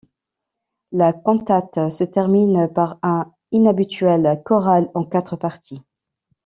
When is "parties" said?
5.35-5.83